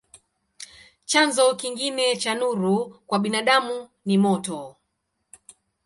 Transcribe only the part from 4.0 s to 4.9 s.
ni moto.